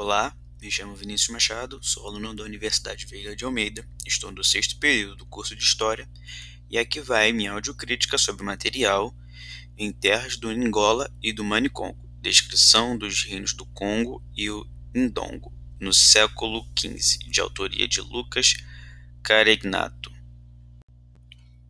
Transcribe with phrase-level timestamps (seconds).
[0.00, 0.32] Olá,
[0.62, 5.16] me chamo Vinícius Machado, sou aluno da Universidade Veiga de Almeida, estou no sexto período
[5.16, 6.08] do curso de História
[6.70, 9.12] e aqui vai minha audiocrítica sobre o material
[9.76, 14.64] em terras do Angola e do Manicongo, descrição dos reinos do Congo e o
[14.94, 18.54] Indongo, no século XV, de autoria de Lucas
[19.20, 20.12] Caregnato.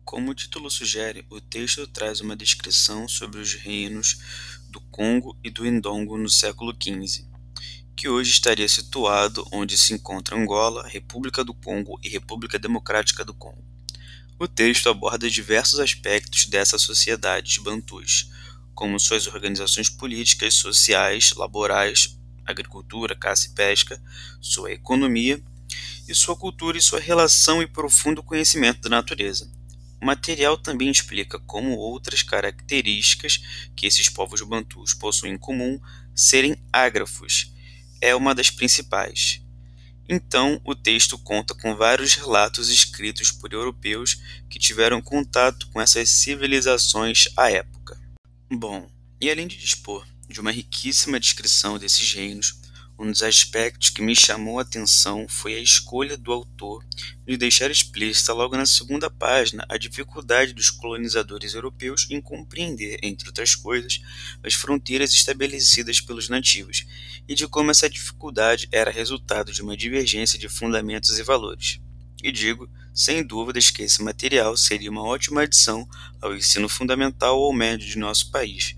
[0.05, 4.19] Como o título sugere, o texto traz uma descrição sobre os reinos
[4.69, 7.28] do Congo e do Indongo no século XV
[7.99, 13.33] que hoje estaria situado onde se encontra Angola, República do Congo e República Democrática do
[13.33, 13.61] Congo.
[14.39, 18.31] O texto aborda diversos aspectos dessa sociedade bantus,
[18.73, 24.01] como suas organizações políticas, sociais, laborais, agricultura, caça e pesca,
[24.39, 25.43] sua economia
[26.07, 29.51] e sua cultura e sua relação e profundo conhecimento da natureza.
[30.01, 33.41] O material também explica como outras características
[33.75, 35.77] que esses povos bantus possuem em comum
[36.15, 37.58] serem ágrafos
[38.01, 39.41] é uma das principais.
[40.07, 46.09] Então, o texto conta com vários relatos escritos por europeus que tiveram contato com essas
[46.09, 47.99] civilizações à época.
[48.49, 48.89] Bom,
[49.21, 52.59] e além de dispor de uma riquíssima descrição desses reinos,
[52.99, 56.85] um dos aspectos que me chamou a atenção foi a escolha do autor
[57.25, 63.29] de deixar explícita logo na segunda página a dificuldade dos colonizadores europeus em compreender, entre
[63.29, 64.01] outras coisas,
[64.43, 66.85] as fronteiras estabelecidas pelos nativos
[67.25, 71.79] e de como essa dificuldade era resultado de uma divergência de fundamentos e valores.
[72.21, 75.87] E digo, sem dúvidas, que esse material seria uma ótima adição
[76.19, 78.75] ao ensino fundamental ou médio de nosso país,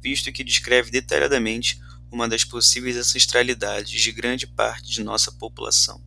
[0.00, 1.82] visto que descreve detalhadamente
[2.14, 6.00] uma das possíveis ancestralidades de grande parte de nossa população.